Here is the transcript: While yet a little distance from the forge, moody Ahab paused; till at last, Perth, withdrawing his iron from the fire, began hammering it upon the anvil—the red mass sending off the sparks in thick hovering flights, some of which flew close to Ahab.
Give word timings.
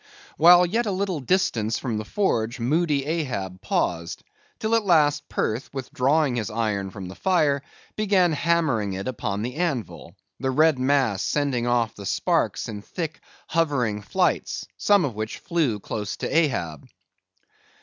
While 0.35 0.65
yet 0.65 0.87
a 0.87 0.91
little 0.91 1.19
distance 1.19 1.77
from 1.77 1.99
the 1.99 2.05
forge, 2.05 2.59
moody 2.59 3.05
Ahab 3.05 3.61
paused; 3.61 4.23
till 4.57 4.73
at 4.73 4.83
last, 4.83 5.29
Perth, 5.29 5.71
withdrawing 5.75 6.37
his 6.37 6.49
iron 6.49 6.89
from 6.89 7.07
the 7.07 7.13
fire, 7.13 7.61
began 7.95 8.31
hammering 8.33 8.93
it 8.93 9.07
upon 9.07 9.43
the 9.43 9.57
anvil—the 9.57 10.49
red 10.49 10.79
mass 10.79 11.21
sending 11.21 11.67
off 11.67 11.93
the 11.93 12.07
sparks 12.07 12.67
in 12.67 12.81
thick 12.81 13.19
hovering 13.49 14.01
flights, 14.01 14.65
some 14.75 15.05
of 15.05 15.13
which 15.13 15.37
flew 15.37 15.79
close 15.79 16.17
to 16.17 16.35
Ahab. 16.35 16.87